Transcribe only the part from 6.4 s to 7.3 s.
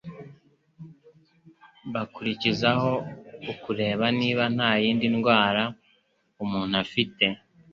umuntu afite